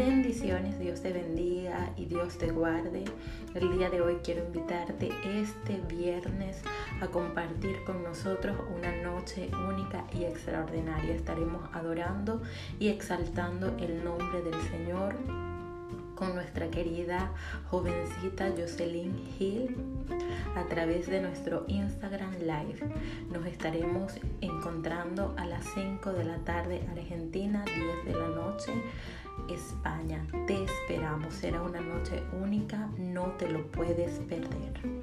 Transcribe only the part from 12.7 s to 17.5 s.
y exaltando el nombre del Señor con nuestra querida